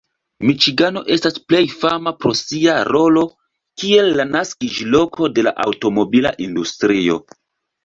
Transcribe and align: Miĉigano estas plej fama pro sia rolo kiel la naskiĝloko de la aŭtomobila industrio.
Miĉigano 0.49 1.01
estas 1.15 1.35
plej 1.51 1.61
fama 1.81 2.13
pro 2.23 2.31
sia 2.39 2.79
rolo 2.89 3.25
kiel 3.83 4.11
la 4.21 4.27
naskiĝloko 4.33 5.31
de 5.37 5.47
la 5.51 5.55
aŭtomobila 5.69 6.35
industrio. 6.49 7.23